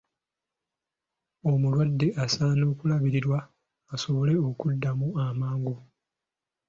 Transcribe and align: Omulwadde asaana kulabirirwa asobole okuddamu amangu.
Omulwadde 1.51 2.07
asaana 2.23 2.63
kulabirirwa 2.79 3.39
asobole 3.93 4.33
okuddamu 4.49 5.07
amangu. 5.27 5.75